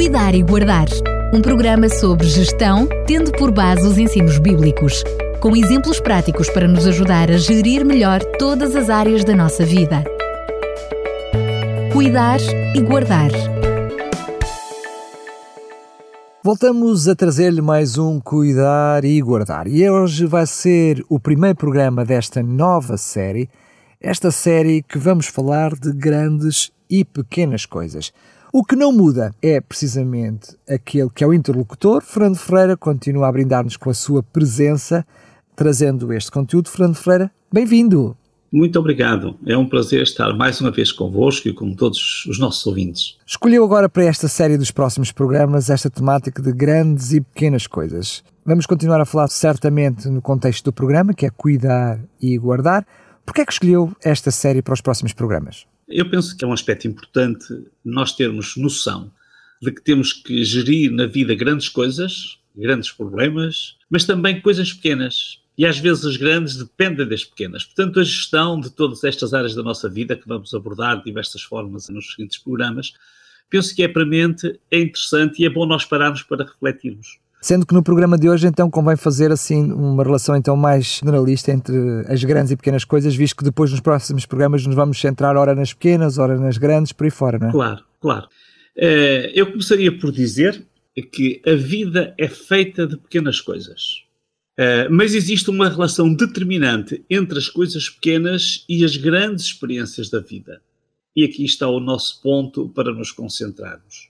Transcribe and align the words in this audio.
Cuidar 0.00 0.34
e 0.34 0.42
Guardar, 0.42 0.86
um 1.30 1.42
programa 1.42 1.86
sobre 1.90 2.26
gestão, 2.26 2.88
tendo 3.06 3.30
por 3.32 3.52
base 3.52 3.86
os 3.86 3.98
ensinos 3.98 4.38
bíblicos, 4.38 5.04
com 5.42 5.54
exemplos 5.54 6.00
práticos 6.00 6.48
para 6.48 6.66
nos 6.66 6.86
ajudar 6.86 7.30
a 7.30 7.36
gerir 7.36 7.84
melhor 7.84 8.24
todas 8.38 8.74
as 8.74 8.88
áreas 8.88 9.24
da 9.24 9.36
nossa 9.36 9.62
vida. 9.62 10.02
Cuidar 11.92 12.40
e 12.74 12.80
Guardar. 12.80 13.30
Voltamos 16.42 17.06
a 17.06 17.14
trazer-lhe 17.14 17.60
mais 17.60 17.98
um 17.98 18.18
Cuidar 18.18 19.04
e 19.04 19.20
Guardar. 19.20 19.66
E 19.66 19.86
hoje 19.90 20.24
vai 20.24 20.46
ser 20.46 21.04
o 21.10 21.20
primeiro 21.20 21.58
programa 21.58 22.06
desta 22.06 22.42
nova 22.42 22.96
série, 22.96 23.50
esta 24.00 24.30
série 24.30 24.82
que 24.82 24.96
vamos 24.96 25.26
falar 25.26 25.74
de 25.74 25.92
grandes 25.92 26.72
e 26.88 27.04
pequenas 27.04 27.66
coisas. 27.66 28.14
O 28.52 28.64
que 28.64 28.74
não 28.74 28.90
muda 28.90 29.32
é 29.40 29.60
precisamente 29.60 30.56
aquele 30.68 31.08
que 31.08 31.22
é 31.22 31.26
o 31.26 31.32
interlocutor. 31.32 32.02
Fernando 32.02 32.36
Ferreira 32.36 32.76
continua 32.76 33.28
a 33.28 33.32
brindar-nos 33.32 33.76
com 33.76 33.88
a 33.90 33.94
sua 33.94 34.24
presença, 34.24 35.06
trazendo 35.54 36.12
este 36.12 36.32
conteúdo. 36.32 36.68
Fernando 36.68 36.96
Ferreira, 36.96 37.30
bem-vindo! 37.52 38.16
Muito 38.52 38.76
obrigado. 38.76 39.38
É 39.46 39.56
um 39.56 39.68
prazer 39.68 40.02
estar 40.02 40.32
mais 40.34 40.60
uma 40.60 40.72
vez 40.72 40.90
convosco 40.90 41.46
e 41.46 41.52
com 41.52 41.72
todos 41.72 42.26
os 42.26 42.40
nossos 42.40 42.66
ouvintes. 42.66 43.18
Escolheu 43.24 43.64
agora 43.64 43.88
para 43.88 44.06
esta 44.06 44.26
série 44.26 44.58
dos 44.58 44.72
próximos 44.72 45.12
programas 45.12 45.70
esta 45.70 45.88
temática 45.88 46.42
de 46.42 46.52
grandes 46.52 47.12
e 47.12 47.20
pequenas 47.20 47.68
coisas. 47.68 48.24
Vamos 48.44 48.66
continuar 48.66 49.00
a 49.00 49.06
falar 49.06 49.28
certamente 49.28 50.08
no 50.08 50.20
contexto 50.20 50.64
do 50.64 50.72
programa, 50.72 51.14
que 51.14 51.24
é 51.24 51.30
cuidar 51.30 52.00
e 52.20 52.36
guardar. 52.36 52.84
Por 53.24 53.32
que 53.32 53.42
é 53.42 53.46
que 53.46 53.52
escolheu 53.52 53.92
esta 54.02 54.32
série 54.32 54.60
para 54.60 54.74
os 54.74 54.80
próximos 54.80 55.12
programas? 55.12 55.66
Eu 55.90 56.08
penso 56.08 56.36
que 56.36 56.44
é 56.44 56.48
um 56.48 56.52
aspecto 56.52 56.86
importante 56.86 57.46
nós 57.84 58.12
termos 58.12 58.56
noção 58.56 59.10
de 59.60 59.72
que 59.72 59.82
temos 59.82 60.12
que 60.12 60.44
gerir 60.44 60.92
na 60.92 61.04
vida 61.04 61.34
grandes 61.34 61.68
coisas, 61.68 62.38
grandes 62.56 62.92
problemas, 62.92 63.76
mas 63.90 64.04
também 64.04 64.40
coisas 64.40 64.72
pequenas. 64.72 65.40
E 65.58 65.66
às 65.66 65.78
vezes 65.78 66.04
as 66.04 66.16
grandes 66.16 66.56
dependem 66.56 67.06
das 67.08 67.24
pequenas. 67.24 67.64
Portanto, 67.64 67.98
a 67.98 68.04
gestão 68.04 68.60
de 68.60 68.70
todas 68.70 69.02
estas 69.02 69.34
áreas 69.34 69.54
da 69.54 69.64
nossa 69.64 69.88
vida, 69.88 70.16
que 70.16 70.28
vamos 70.28 70.54
abordar 70.54 70.98
de 70.98 71.04
diversas 71.04 71.42
formas 71.42 71.88
nos 71.88 72.12
seguintes 72.12 72.38
programas, 72.38 72.92
penso 73.50 73.74
que 73.74 73.82
é 73.82 73.88
para 73.88 74.06
mente, 74.06 74.58
é 74.70 74.78
interessante 74.78 75.42
e 75.42 75.46
é 75.46 75.50
bom 75.50 75.66
nós 75.66 75.84
pararmos 75.84 76.22
para 76.22 76.44
refletirmos. 76.44 77.18
Sendo 77.40 77.64
que 77.64 77.72
no 77.72 77.82
programa 77.82 78.18
de 78.18 78.28
hoje, 78.28 78.46
então, 78.46 78.70
convém 78.70 78.96
fazer 78.96 79.32
assim 79.32 79.72
uma 79.72 80.04
relação 80.04 80.36
então 80.36 80.54
mais 80.54 80.98
generalista 81.02 81.50
entre 81.50 81.74
as 82.06 82.22
grandes 82.22 82.52
e 82.52 82.56
pequenas 82.56 82.84
coisas, 82.84 83.14
visto 83.14 83.36
que 83.36 83.44
depois 83.44 83.70
nos 83.70 83.80
próximos 83.80 84.26
programas 84.26 84.66
nos 84.66 84.76
vamos 84.76 85.00
centrar 85.00 85.36
ora 85.36 85.54
nas 85.54 85.72
pequenas, 85.72 86.18
ora 86.18 86.38
nas 86.38 86.58
grandes, 86.58 86.92
por 86.92 87.04
aí 87.04 87.10
fora, 87.10 87.38
não 87.38 87.48
é? 87.48 87.52
Claro, 87.52 87.82
claro. 87.98 88.26
Uh, 88.76 89.32
eu 89.34 89.46
começaria 89.50 89.96
por 89.96 90.12
dizer 90.12 90.62
que 91.12 91.40
a 91.46 91.54
vida 91.54 92.14
é 92.18 92.28
feita 92.28 92.86
de 92.86 92.98
pequenas 92.98 93.40
coisas. 93.40 94.04
Uh, 94.58 94.90
mas 94.90 95.14
existe 95.14 95.48
uma 95.48 95.70
relação 95.70 96.12
determinante 96.12 97.02
entre 97.08 97.38
as 97.38 97.48
coisas 97.48 97.88
pequenas 97.88 98.66
e 98.68 98.84
as 98.84 98.98
grandes 98.98 99.46
experiências 99.46 100.10
da 100.10 100.20
vida. 100.20 100.60
E 101.16 101.24
aqui 101.24 101.42
está 101.42 101.66
o 101.68 101.80
nosso 101.80 102.20
ponto 102.20 102.68
para 102.68 102.92
nos 102.92 103.10
concentrarmos. 103.10 104.09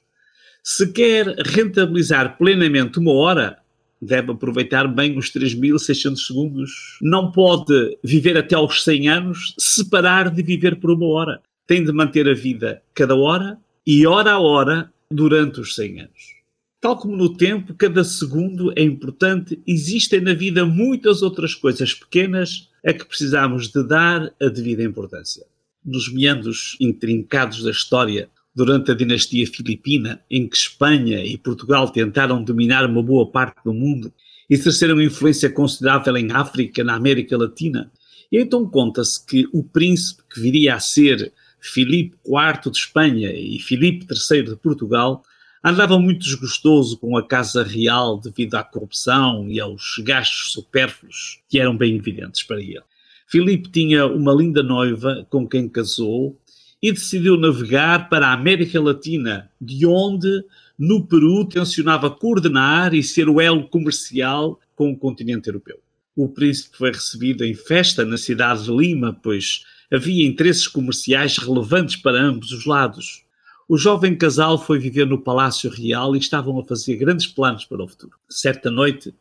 Se 0.63 0.93
quer 0.93 1.27
rentabilizar 1.47 2.37
plenamente 2.37 2.99
uma 2.99 3.13
hora, 3.13 3.59
deve 4.01 4.33
aproveitar 4.33 4.87
bem 4.87 5.19
os 5.19 5.31
3.600 5.31 6.17
segundos. 6.17 6.99
Não 7.01 7.31
pode 7.31 7.99
viver 8.03 8.37
até 8.37 8.55
aos 8.55 8.85
100 8.85 9.09
anos 9.09 9.55
se 9.59 9.89
parar 9.89 10.31
de 10.31 10.43
viver 10.43 10.77
por 10.77 10.91
uma 10.91 11.07
hora. 11.07 11.41
Tem 11.67 11.85
de 11.85 11.93
manter 11.93 12.29
a 12.29 12.35
vida 12.35 12.83
cada 12.95 13.15
hora 13.15 13.59
e 13.87 14.07
hora 14.07 14.33
a 14.33 14.39
hora 14.39 14.93
durante 15.11 15.61
os 15.61 15.75
100 15.75 16.01
anos. 16.01 16.41
Tal 16.81 16.97
como 16.97 17.15
no 17.15 17.37
tempo, 17.37 17.75
cada 17.75 18.03
segundo 18.03 18.73
é 18.75 18.83
importante, 18.83 19.61
existem 19.67 20.21
na 20.21 20.33
vida 20.33 20.65
muitas 20.65 21.21
outras 21.21 21.55
coisas 21.55 21.93
pequenas 21.93 22.71
a 22.85 22.93
que 22.93 23.05
precisamos 23.05 23.69
de 23.69 23.87
dar 23.87 24.33
a 24.41 24.49
devida 24.49 24.83
importância. 24.83 25.45
Nos 25.85 26.13
meandros 26.13 26.77
intrincados 26.81 27.63
da 27.63 27.71
história, 27.71 28.31
durante 28.55 28.91
a 28.91 28.95
dinastia 28.95 29.47
filipina, 29.47 30.21
em 30.31 30.49
que 30.49 30.57
Espanha 30.57 31.25
e 31.25 31.39
Portugal 31.39 31.89
tentaram 31.91 32.43
dominar 32.43 32.85
uma 32.85 33.03
boa 33.03 33.31
parte 33.31 33.63
do 33.65 33.73
mundo, 33.73 34.13
exerceram 34.49 35.01
influência 35.01 35.49
considerável 35.49 36.17
em 36.17 36.33
África, 36.33 36.83
na 36.83 36.95
América 36.95 37.39
Latina. 37.39 37.91
E 38.31 38.39
então 38.39 38.69
conta-se 38.69 39.25
que 39.25 39.49
o 39.53 39.63
príncipe 39.63 40.23
que 40.33 40.41
viria 40.41 40.75
a 40.75 40.81
ser 40.81 41.33
Filipe 41.61 42.17
IV 42.27 42.71
de 42.71 42.79
Espanha 42.79 43.33
e 43.33 43.59
Filipe 43.61 44.07
III 44.11 44.45
de 44.45 44.57
Portugal 44.57 45.23
andava 45.63 45.99
muito 45.99 46.21
desgostoso 46.21 46.99
com 46.99 47.17
a 47.17 47.27
Casa 47.27 47.63
Real 47.63 48.19
devido 48.19 48.55
à 48.55 48.65
corrupção 48.65 49.47
e 49.49 49.61
aos 49.61 49.99
gastos 49.99 50.53
supérfluos 50.53 51.41
que 51.49 51.61
eram 51.61 51.77
bem 51.77 51.97
evidentes 51.97 52.43
para 52.43 52.61
ele. 52.61 52.81
Filipe 53.27 53.71
tinha 53.71 54.07
uma 54.07 54.33
linda 54.33 54.63
noiva 54.63 55.25
com 55.31 55.47
quem 55.47 55.69
casou 55.69 56.37
e 56.83 56.93
decidiu 56.93 57.37
navegar 57.37 58.09
para 58.09 58.29
a 58.29 58.33
América 58.33 58.81
Latina, 58.81 59.51
de 59.61 59.87
onde, 59.87 60.45
no 60.79 61.07
Peru, 61.07 61.45
tencionava 61.45 62.11
coordenar 62.11 62.95
e 62.95 63.03
ser 63.03 63.29
o 63.29 63.41
elo 63.41 63.69
comercial 63.69 64.59
com 64.75 64.91
o 64.91 64.97
continente 64.97 65.49
europeu. 65.49 65.79
O 66.17 66.29
príncipe 66.29 66.77
foi 66.77 66.91
recebido 66.91 67.45
em 67.45 67.55
festa 67.55 68.05
na 68.05 68.17
cidade 68.17 68.65
de 68.65 68.71
Lima, 68.71 69.13
pois 69.23 69.65
havia 69.93 70.27
interesses 70.27 70.67
comerciais 70.67 71.37
relevantes 71.39 71.97
para 71.97 72.21
ambos 72.21 72.53
os 72.53 72.65
lados. 72.65 73.25
O 73.69 73.77
jovem 73.77 74.17
casal 74.17 74.59
foi 74.59 74.79
viver 74.79 75.07
no 75.07 75.23
Palácio 75.23 75.71
Real 75.71 76.17
e 76.17 76.19
estavam 76.19 76.59
a 76.59 76.65
fazer 76.65 76.97
grandes 76.97 77.27
planos 77.27 77.65
para 77.65 77.83
o 77.85 77.89
futuro. 77.89 78.13
Certa 78.29 78.71
noite, 78.71 79.15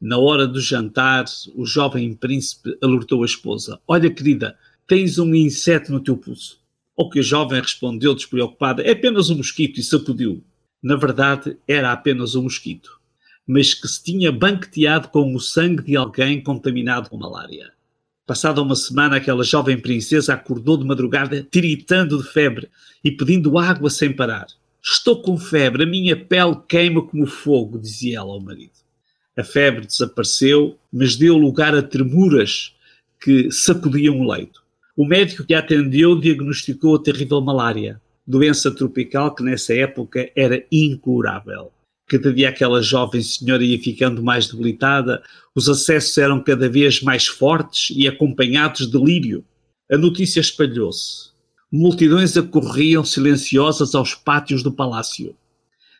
na 0.00 0.18
hora 0.18 0.46
do 0.46 0.60
jantar, 0.60 1.24
o 1.54 1.64
jovem 1.64 2.14
príncipe 2.14 2.76
alertou 2.82 3.22
a 3.22 3.26
esposa: 3.26 3.80
Olha, 3.88 4.10
querida, 4.10 4.56
tens 4.86 5.18
um 5.18 5.34
inseto 5.34 5.90
no 5.90 6.00
teu 6.00 6.16
pulso. 6.16 6.60
Ao 6.96 7.10
que 7.10 7.18
a 7.18 7.22
jovem 7.22 7.60
respondeu 7.60 8.14
despreocupada: 8.14 8.82
É 8.82 8.92
apenas 8.92 9.28
um 9.30 9.36
mosquito, 9.36 9.78
e 9.78 9.82
sacudiu. 9.82 10.42
Na 10.82 10.96
verdade, 10.96 11.56
era 11.66 11.92
apenas 11.92 12.34
um 12.34 12.42
mosquito, 12.44 13.00
mas 13.46 13.74
que 13.74 13.88
se 13.88 14.02
tinha 14.02 14.30
banqueteado 14.30 15.08
com 15.08 15.34
o 15.34 15.40
sangue 15.40 15.82
de 15.82 15.96
alguém 15.96 16.42
contaminado 16.42 17.10
com 17.10 17.16
malária. 17.16 17.72
Passada 18.26 18.60
uma 18.60 18.74
semana, 18.74 19.16
aquela 19.16 19.44
jovem 19.44 19.78
princesa 19.78 20.34
acordou 20.34 20.76
de 20.76 20.84
madrugada 20.84 21.46
tiritando 21.48 22.20
de 22.20 22.28
febre 22.28 22.68
e 23.04 23.10
pedindo 23.10 23.58
água 23.58 23.88
sem 23.88 24.12
parar. 24.12 24.46
Estou 24.82 25.22
com 25.22 25.38
febre, 25.38 25.84
a 25.84 25.86
minha 25.86 26.16
pele 26.16 26.56
queima 26.68 27.02
como 27.02 27.26
fogo, 27.26 27.78
dizia 27.78 28.18
ela 28.18 28.32
ao 28.32 28.40
marido. 28.40 28.72
A 29.36 29.44
febre 29.44 29.86
desapareceu, 29.86 30.78
mas 30.92 31.14
deu 31.16 31.36
lugar 31.36 31.74
a 31.74 31.82
tremuras 31.82 32.74
que 33.20 33.50
sacudiam 33.50 34.20
o 34.20 34.30
leito. 34.30 34.62
O 34.96 35.06
médico 35.06 35.44
que 35.44 35.52
a 35.52 35.58
atendeu 35.58 36.18
diagnosticou 36.18 36.96
a 36.96 37.02
terrível 37.02 37.42
malária, 37.42 38.00
doença 38.26 38.74
tropical 38.74 39.34
que 39.34 39.42
nessa 39.42 39.74
época 39.74 40.30
era 40.34 40.64
incurável. 40.72 41.70
Cada 42.08 42.32
dia 42.32 42.48
aquela 42.48 42.80
jovem 42.80 43.20
senhora 43.20 43.62
ia 43.62 43.78
ficando 43.78 44.22
mais 44.22 44.48
debilitada, 44.48 45.22
os 45.54 45.68
acessos 45.68 46.16
eram 46.16 46.42
cada 46.42 46.66
vez 46.66 47.02
mais 47.02 47.26
fortes 47.26 47.94
e 47.94 48.08
acompanhados 48.08 48.86
de 48.86 48.98
delírio. 48.98 49.44
A 49.92 49.98
notícia 49.98 50.40
espalhou-se. 50.40 51.30
Multidões 51.70 52.34
acorriam 52.34 53.04
silenciosas 53.04 53.94
aos 53.94 54.14
pátios 54.14 54.62
do 54.62 54.72
palácio. 54.72 55.36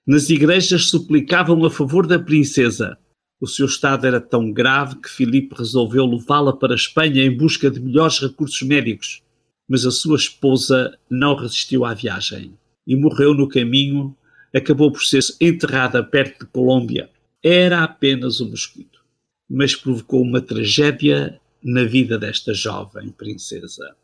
Nas 0.06 0.30
igrejas 0.30 0.86
suplicavam 0.86 1.62
a 1.66 1.70
favor 1.70 2.06
da 2.06 2.18
princesa, 2.18 2.96
o 3.41 3.47
seu 3.47 3.66
estado 3.66 4.06
era 4.06 4.20
tão 4.20 4.50
grave 4.50 4.97
que 4.97 5.10
Filipe 5.10 5.54
resolveu 5.56 6.06
levá-la 6.06 6.54
para 6.54 6.72
a 6.72 6.76
Espanha 6.76 7.22
em 7.22 7.36
busca 7.36 7.70
de 7.70 7.80
melhores 7.80 8.19
recursos 8.19 8.62
médicos. 8.62 9.22
Mas 9.69 9.84
a 9.84 9.91
sua 9.91 10.16
esposa 10.16 10.97
não 11.10 11.34
resistiu 11.34 11.84
à 11.84 11.92
viagem 11.92 12.54
e 12.86 12.97
morreu 12.97 13.34
no 13.34 13.48
caminho. 13.48 14.16
Acabou 14.54 14.91
por 14.91 15.03
ser 15.03 15.22
enterrada 15.41 16.03
perto 16.03 16.44
de 16.44 16.50
Colômbia. 16.50 17.10
Era 17.42 17.83
apenas 17.83 18.41
um 18.41 18.48
mosquito, 18.48 19.04
mas 19.50 19.74
provocou 19.74 20.22
uma 20.22 20.41
tragédia 20.41 21.38
na 21.62 21.84
vida 21.84 22.18
desta 22.18 22.54
jovem 22.54 23.10
princesa. 23.10 23.94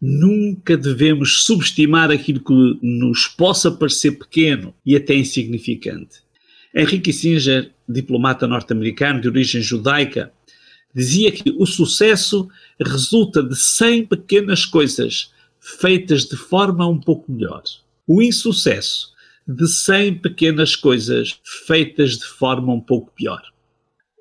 Nunca 0.00 0.76
devemos 0.76 1.44
subestimar 1.44 2.10
aquilo 2.10 2.40
que 2.40 2.78
nos 2.82 3.28
possa 3.28 3.70
parecer 3.70 4.18
pequeno 4.18 4.74
e 4.84 4.96
até 4.96 5.14
insignificante. 5.14 6.21
Henry 6.74 7.00
Kissinger, 7.00 7.70
diplomata 7.88 8.46
norte-americano 8.46 9.20
de 9.20 9.28
origem 9.28 9.60
judaica, 9.60 10.32
dizia 10.94 11.30
que 11.30 11.50
o 11.58 11.66
sucesso 11.66 12.48
resulta 12.80 13.42
de 13.42 13.56
100 13.56 14.06
pequenas 14.06 14.64
coisas 14.64 15.32
feitas 15.60 16.24
de 16.24 16.36
forma 16.36 16.86
um 16.86 16.98
pouco 16.98 17.30
melhor. 17.30 17.62
O 18.06 18.22
insucesso 18.22 19.12
de 19.46 19.66
100 19.66 20.16
pequenas 20.16 20.76
coisas 20.76 21.38
feitas 21.66 22.18
de 22.18 22.24
forma 22.24 22.72
um 22.72 22.80
pouco 22.80 23.12
pior. 23.14 23.42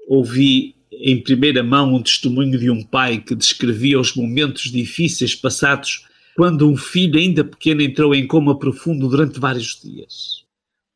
Ouvi 0.08 0.76
em 0.92 1.22
primeira 1.22 1.64
mão 1.64 1.96
um 1.96 2.02
testemunho 2.02 2.60
de 2.60 2.70
um 2.70 2.84
pai 2.84 3.20
que 3.20 3.34
descrevia 3.34 4.00
os 4.00 4.14
momentos 4.14 4.72
difíceis 4.72 5.34
passados 5.34 6.06
quando 6.36 6.70
um 6.70 6.78
filho 6.78 7.20
ainda 7.20 7.44
pequeno 7.44 7.82
entrou 7.82 8.14
em 8.14 8.28
coma 8.28 8.58
profundo 8.58 9.08
durante 9.08 9.40
vários 9.40 9.80
dias. 9.82 10.46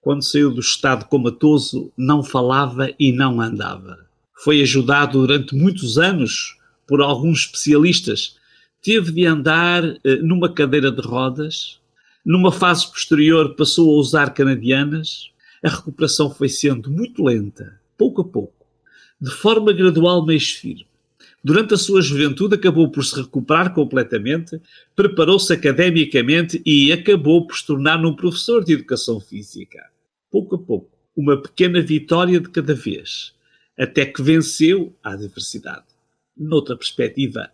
Quando 0.06 0.22
saiu 0.22 0.52
do 0.52 0.60
estado 0.60 1.06
comatoso, 1.06 1.92
não 1.98 2.24
falava 2.24 2.94
e 3.00 3.12
não 3.12 3.42
andava. 3.42 4.06
Foi 4.36 4.62
ajudado 4.62 5.19
durante 5.19 5.56
muitos 5.56 5.98
anos 5.98 6.60
por 6.86 7.02
alguns 7.02 7.40
especialistas. 7.40 8.36
Teve 8.84 9.12
de 9.12 9.25
andar 9.25 9.84
eh, 9.84 10.18
numa 10.18 10.54
cadeira 10.54 10.92
de 10.92 11.02
rodas. 11.02 11.80
Numa 12.24 12.52
fase 12.52 12.86
posterior, 12.88 13.56
passou 13.56 13.90
a 13.90 14.00
usar 14.00 14.31
canadianas. 14.31 15.31
A 15.63 15.69
recuperação 15.69 16.30
foi 16.30 16.50
sendo 16.50 16.92
muito 16.92 17.24
lenta, 17.24 17.81
pouco 17.98 18.22
a 18.22 18.25
pouco, 18.25 18.63
de 19.19 19.31
forma 19.31 19.74
gradual, 19.74 20.24
mas 20.24 20.51
firme. 20.51 20.86
Durante 21.44 21.74
a 21.74 21.78
sua 21.78 22.04
juventude, 22.04 22.54
acabou 22.54 22.92
por 22.92 23.04
se 23.04 23.16
recuperar 23.19 23.74
completamente, 23.74 24.62
preparou-se 24.96 25.51
academicamente 25.51 26.62
e 26.63 26.94
acabou 26.94 27.48
por 27.48 27.58
se 27.58 27.66
tornar 27.66 28.06
um 28.06 28.16
professor 28.16 28.63
de 28.63 28.74
educação 28.74 29.19
física 29.19 29.95
pouco 30.31 30.56
a 30.56 30.60
pouco, 30.60 30.92
uma 31.16 31.42
pequena 31.42 31.81
vitória 31.81 32.39
de 32.39 32.50
cada 32.50 32.74
vez, 32.74 33.33
até 33.77 34.06
que 34.06 34.22
venceu 34.22 34.95
a 35.04 35.12
adversidade. 35.12 35.86
Noutra 36.36 36.75
perspectiva, 36.75 37.50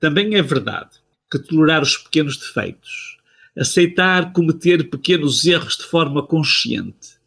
também 0.00 0.34
é 0.34 0.42
verdade 0.42 0.90
que 1.30 1.38
tolerar 1.38 1.82
os 1.82 1.96
pequenos 1.96 2.36
defeitos, 2.36 3.18
aceitar 3.56 4.32
cometer 4.32 4.88
pequenos 4.88 5.44
erros 5.44 5.76
de 5.76 5.84
forma 5.84 6.26
consciente, 6.26 7.20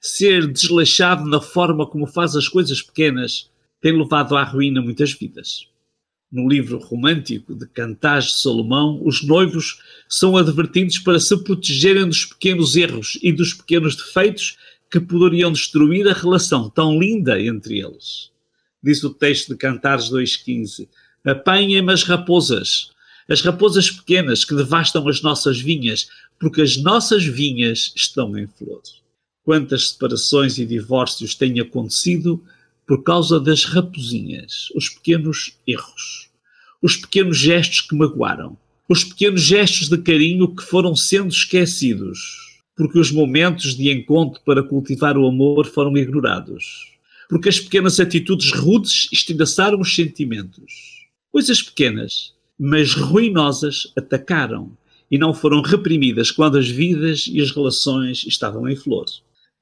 ser 0.00 0.46
desleixado 0.46 1.28
na 1.28 1.40
forma 1.40 1.86
como 1.86 2.06
faz 2.06 2.36
as 2.36 2.48
coisas 2.48 2.82
pequenas, 2.82 3.50
tem 3.80 3.96
levado 3.96 4.36
à 4.36 4.44
ruína 4.44 4.80
muitas 4.80 5.12
vidas. 5.12 5.69
No 6.32 6.48
livro 6.48 6.78
romântico 6.78 7.56
de 7.56 7.66
Cantares 7.66 8.26
de 8.26 8.34
Salomão, 8.34 9.00
os 9.04 9.20
noivos 9.24 9.80
são 10.08 10.36
advertidos 10.36 10.98
para 11.00 11.18
se 11.18 11.36
protegerem 11.42 12.06
dos 12.06 12.24
pequenos 12.24 12.76
erros 12.76 13.18
e 13.20 13.32
dos 13.32 13.52
pequenos 13.52 13.96
defeitos 13.96 14.56
que 14.88 15.00
poderiam 15.00 15.50
destruir 15.50 16.06
a 16.06 16.12
relação 16.12 16.70
tão 16.70 16.96
linda 17.00 17.40
entre 17.40 17.80
eles. 17.80 18.30
Diz 18.80 19.02
o 19.02 19.10
texto 19.10 19.48
de 19.48 19.56
Cantares 19.56 20.04
2,15: 20.04 20.88
Apanhem-me 21.24 21.92
as 21.92 22.04
raposas, 22.04 22.92
as 23.28 23.42
raposas 23.42 23.90
pequenas 23.90 24.44
que 24.44 24.54
devastam 24.54 25.08
as 25.08 25.20
nossas 25.22 25.60
vinhas, 25.60 26.08
porque 26.38 26.62
as 26.62 26.76
nossas 26.76 27.24
vinhas 27.24 27.92
estão 27.96 28.38
em 28.38 28.46
flor. 28.46 28.82
Quantas 29.44 29.90
separações 29.90 30.58
e 30.58 30.64
divórcios 30.64 31.34
têm 31.34 31.58
acontecido 31.58 32.40
por 32.90 33.04
causa 33.04 33.38
das 33.38 33.64
raposinhas, 33.66 34.66
os 34.74 34.88
pequenos 34.88 35.56
erros, 35.64 36.28
os 36.82 36.96
pequenos 36.96 37.38
gestos 37.38 37.82
que 37.82 37.94
magoaram, 37.94 38.58
os 38.88 39.04
pequenos 39.04 39.42
gestos 39.42 39.88
de 39.88 39.96
carinho 39.96 40.52
que 40.56 40.64
foram 40.64 40.96
sendo 40.96 41.28
esquecidos, 41.28 42.18
porque 42.76 42.98
os 42.98 43.12
momentos 43.12 43.76
de 43.76 43.92
encontro 43.92 44.40
para 44.44 44.64
cultivar 44.64 45.16
o 45.16 45.24
amor 45.24 45.66
foram 45.66 45.96
ignorados, 45.96 46.90
porque 47.28 47.48
as 47.48 47.60
pequenas 47.60 48.00
atitudes 48.00 48.50
rudes 48.50 49.08
estilhaçaram 49.12 49.78
os 49.78 49.94
sentimentos. 49.94 51.06
Coisas 51.30 51.62
pequenas, 51.62 52.34
mas 52.58 52.92
ruinosas, 52.92 53.92
atacaram 53.96 54.76
e 55.08 55.16
não 55.16 55.32
foram 55.32 55.62
reprimidas 55.62 56.32
quando 56.32 56.58
as 56.58 56.68
vidas 56.68 57.28
e 57.30 57.40
as 57.40 57.52
relações 57.52 58.24
estavam 58.26 58.68
em 58.68 58.74
flor. 58.74 59.06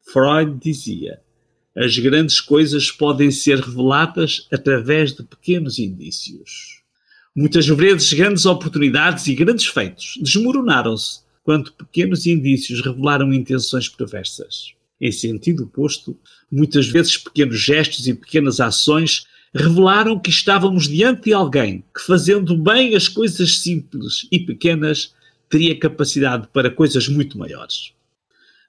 Freud 0.00 0.58
dizia: 0.62 1.20
as 1.76 1.96
grandes 1.98 2.40
coisas 2.40 2.90
podem 2.90 3.30
ser 3.30 3.60
reveladas 3.60 4.48
através 4.52 5.12
de 5.12 5.22
pequenos 5.22 5.78
indícios. 5.78 6.82
Muitas 7.34 7.68
vezes, 7.68 8.12
grandes 8.12 8.46
oportunidades 8.46 9.26
e 9.28 9.34
grandes 9.34 9.66
feitos 9.66 10.18
desmoronaram-se 10.20 11.20
quando 11.44 11.72
pequenos 11.72 12.26
indícios 12.26 12.80
revelaram 12.80 13.32
intenções 13.32 13.88
perversas. 13.88 14.72
Em 15.00 15.12
sentido 15.12 15.64
oposto, 15.64 16.18
muitas 16.50 16.88
vezes 16.88 17.16
pequenos 17.16 17.60
gestos 17.60 18.08
e 18.08 18.14
pequenas 18.14 18.58
ações 18.58 19.26
revelaram 19.54 20.18
que 20.18 20.30
estávamos 20.30 20.88
diante 20.88 21.26
de 21.26 21.32
alguém 21.32 21.84
que, 21.94 22.02
fazendo 22.02 22.56
bem 22.56 22.96
as 22.96 23.06
coisas 23.06 23.58
simples 23.58 24.26
e 24.32 24.40
pequenas, 24.40 25.14
teria 25.48 25.78
capacidade 25.78 26.48
para 26.52 26.70
coisas 26.70 27.08
muito 27.08 27.38
maiores 27.38 27.92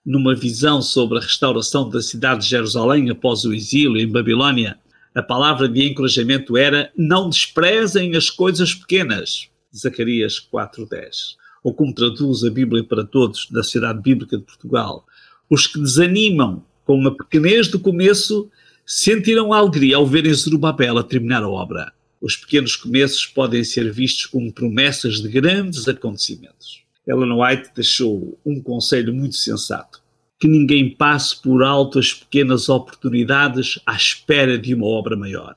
numa 0.10 0.34
visão 0.34 0.82
sobre 0.82 1.20
a 1.20 1.22
restauração 1.22 1.88
da 1.88 2.02
cidade 2.02 2.42
de 2.42 2.50
Jerusalém 2.50 3.12
após 3.12 3.46
o 3.46 3.54
exílio 3.54 4.02
em 4.02 4.12
Babilônia, 4.12 4.80
a 5.14 5.22
palavra 5.22 5.70
de 5.70 5.88
encorajamento 5.88 6.58
era: 6.58 6.92
Não 6.98 7.30
desprezem 7.30 8.16
as 8.16 8.28
coisas 8.28 8.74
pequenas. 8.74 9.50
Zacarias 9.76 10.40
4:10. 10.40 11.38
Ou 11.64 11.76
como 11.76 11.94
traduz 11.94 12.44
a 12.44 12.50
Bíblia 12.50 12.84
para 12.84 13.04
Todos 13.06 13.48
da 13.52 13.62
Cidade 13.62 14.02
Bíblica 14.02 14.36
de 14.36 14.44
Portugal: 14.44 15.06
Os 15.48 15.68
que 15.68 15.78
desanimam 15.80 16.66
com 16.86 17.06
a 17.06 17.12
pequenez 17.12 17.68
do 17.68 17.80
começo 17.80 18.50
sentirão 18.84 19.54
alegria 19.54 19.98
ao 19.98 20.08
verem 20.08 20.34
Zerubabel 20.34 20.98
a 20.98 21.04
terminar 21.04 21.44
a 21.44 21.50
obra. 21.50 21.94
Os 22.20 22.36
pequenos 22.36 22.76
começos 22.76 23.28
podem 23.28 23.64
ser 23.64 23.92
vistos 23.92 24.26
como 24.26 24.52
promessas 24.52 25.22
de 25.22 25.30
grandes 25.30 25.88
acontecimentos. 25.88 26.89
Ellen 27.10 27.34
White 27.34 27.72
deixou 27.76 28.40
um 28.46 28.62
conselho 28.62 29.12
muito 29.14 29.36
sensato: 29.36 30.00
que 30.40 30.48
ninguém 30.48 30.96
passe 30.96 31.42
por 31.42 31.64
alto 31.64 31.98
as 31.98 32.14
pequenas 32.14 32.70
oportunidades 32.70 33.80
à 33.86 33.96
espera 33.96 34.60
de 34.60 34.76
uma 34.76 34.86
obra 34.86 35.18
maior. 35.18 35.56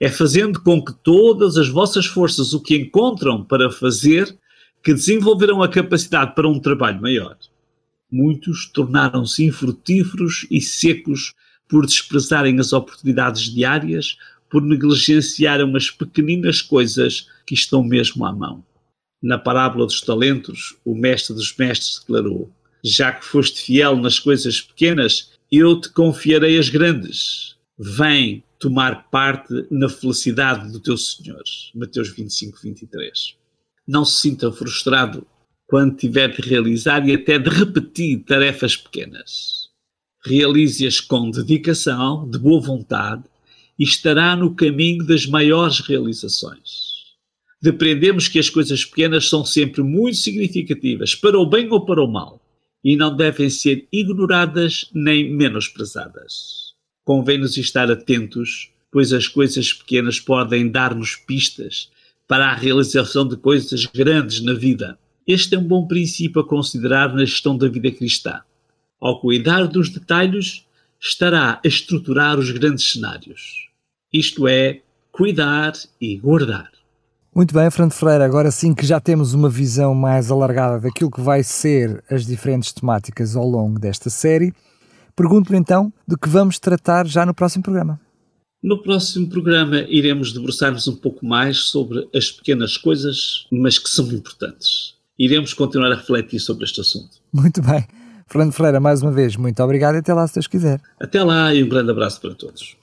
É 0.00 0.08
fazendo 0.08 0.60
com 0.60 0.84
que 0.84 0.92
todas 0.92 1.56
as 1.56 1.68
vossas 1.68 2.06
forças 2.06 2.52
o 2.52 2.60
que 2.60 2.76
encontram 2.76 3.44
para 3.44 3.70
fazer 3.70 4.36
que 4.82 4.92
desenvolverão 4.92 5.62
a 5.62 5.68
capacidade 5.68 6.34
para 6.34 6.48
um 6.48 6.58
trabalho 6.58 7.00
maior. 7.00 7.38
Muitos 8.10 8.66
tornaram-se 8.66 9.44
infrutíferos 9.44 10.46
e 10.50 10.60
secos 10.60 11.32
por 11.68 11.86
desprezarem 11.86 12.58
as 12.58 12.72
oportunidades 12.72 13.42
diárias, 13.42 14.18
por 14.50 14.60
negligenciarem 14.60 15.74
as 15.74 15.90
pequeninas 15.90 16.60
coisas 16.60 17.28
que 17.46 17.54
estão 17.54 17.82
mesmo 17.82 18.26
à 18.26 18.32
mão. 18.32 18.62
Na 19.24 19.38
parábola 19.38 19.86
dos 19.86 20.02
talentos, 20.02 20.76
o 20.84 20.94
mestre 20.94 21.34
dos 21.34 21.56
mestres 21.56 21.98
declarou: 21.98 22.50
Já 22.84 23.10
que 23.10 23.24
foste 23.24 23.62
fiel 23.62 23.96
nas 23.96 24.18
coisas 24.18 24.60
pequenas, 24.60 25.30
eu 25.50 25.80
te 25.80 25.88
confiarei 25.88 26.58
as 26.58 26.68
grandes. 26.68 27.56
Vem 27.78 28.44
tomar 28.58 29.08
parte 29.08 29.66
na 29.70 29.88
felicidade 29.88 30.70
do 30.70 30.78
teu 30.78 30.98
Senhor. 30.98 31.42
Mateus 31.74 32.10
25, 32.10 32.58
23. 32.62 33.34
Não 33.88 34.04
se 34.04 34.20
sinta 34.20 34.52
frustrado 34.52 35.26
quando 35.66 35.96
tiver 35.96 36.28
de 36.28 36.46
realizar 36.46 37.08
e 37.08 37.14
até 37.14 37.38
de 37.38 37.48
repetir 37.48 38.24
tarefas 38.24 38.76
pequenas. 38.76 39.70
Realize-as 40.22 41.00
com 41.00 41.30
dedicação, 41.30 42.28
de 42.28 42.38
boa 42.38 42.60
vontade 42.60 43.24
e 43.78 43.84
estará 43.84 44.36
no 44.36 44.54
caminho 44.54 45.02
das 45.02 45.24
maiores 45.24 45.80
realizações 45.80 46.83
depreendemos 47.64 48.28
que 48.28 48.38
as 48.38 48.50
coisas 48.50 48.84
pequenas 48.84 49.26
são 49.26 49.42
sempre 49.42 49.82
muito 49.82 50.18
significativas, 50.18 51.14
para 51.14 51.38
o 51.38 51.46
bem 51.46 51.66
ou 51.70 51.82
para 51.82 52.04
o 52.04 52.06
mal, 52.06 52.38
e 52.84 52.94
não 52.94 53.16
devem 53.16 53.48
ser 53.48 53.88
ignoradas 53.90 54.90
nem 54.92 55.34
menosprezadas. 55.34 56.74
Convém-nos 57.06 57.56
estar 57.56 57.90
atentos, 57.90 58.70
pois 58.92 59.14
as 59.14 59.26
coisas 59.26 59.72
pequenas 59.72 60.20
podem 60.20 60.70
dar-nos 60.70 61.16
pistas 61.16 61.90
para 62.28 62.50
a 62.50 62.54
realização 62.54 63.26
de 63.26 63.38
coisas 63.38 63.86
grandes 63.86 64.42
na 64.42 64.52
vida. 64.52 64.98
Este 65.26 65.54
é 65.54 65.58
um 65.58 65.64
bom 65.66 65.86
princípio 65.86 66.42
a 66.42 66.46
considerar 66.46 67.14
na 67.14 67.24
gestão 67.24 67.56
da 67.56 67.66
vida 67.66 67.90
cristã. 67.90 68.42
Ao 69.00 69.18
cuidar 69.22 69.66
dos 69.68 69.88
detalhes, 69.88 70.66
estará 71.00 71.62
a 71.64 71.66
estruturar 71.66 72.38
os 72.38 72.50
grandes 72.50 72.90
cenários. 72.90 73.70
Isto 74.12 74.46
é, 74.46 74.82
cuidar 75.10 75.72
e 75.98 76.18
guardar. 76.18 76.73
Muito 77.34 77.52
bem, 77.52 77.68
Fernando 77.68 77.92
Freire, 77.92 78.22
agora 78.22 78.48
sim 78.52 78.72
que 78.72 78.86
já 78.86 79.00
temos 79.00 79.34
uma 79.34 79.48
visão 79.48 79.92
mais 79.92 80.30
alargada 80.30 80.78
daquilo 80.78 81.10
que 81.10 81.20
vai 81.20 81.42
ser 81.42 82.00
as 82.08 82.24
diferentes 82.24 82.72
temáticas 82.72 83.34
ao 83.34 83.44
longo 83.44 83.76
desta 83.76 84.08
série, 84.08 84.54
pergunto-lhe 85.16 85.58
então 85.58 85.92
de 86.06 86.16
que 86.16 86.28
vamos 86.28 86.60
tratar 86.60 87.08
já 87.08 87.26
no 87.26 87.34
próximo 87.34 87.64
programa. 87.64 88.00
No 88.62 88.80
próximo 88.80 89.28
programa 89.28 89.80
iremos 89.88 90.32
debruçar-nos 90.32 90.86
um 90.86 90.94
pouco 90.94 91.26
mais 91.26 91.58
sobre 91.58 92.08
as 92.14 92.30
pequenas 92.30 92.76
coisas, 92.76 93.46
mas 93.50 93.80
que 93.80 93.90
são 93.90 94.06
importantes. 94.12 94.94
Iremos 95.18 95.52
continuar 95.52 95.90
a 95.90 95.96
refletir 95.96 96.38
sobre 96.38 96.64
este 96.64 96.80
assunto. 96.80 97.16
Muito 97.32 97.60
bem. 97.60 97.84
Fernando 98.28 98.52
Freire, 98.52 98.78
mais 98.78 99.02
uma 99.02 99.10
vez, 99.10 99.34
muito 99.34 99.60
obrigado 99.60 99.96
e 99.96 99.98
até 99.98 100.14
lá 100.14 100.24
se 100.28 100.34
Deus 100.34 100.46
quiser. 100.46 100.80
Até 101.00 101.22
lá 101.24 101.52
e 101.52 101.64
um 101.64 101.68
grande 101.68 101.90
abraço 101.90 102.20
para 102.20 102.32
todos. 102.32 102.76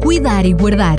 Cuidar 0.00 0.46
e 0.46 0.54
Guardar 0.54 0.98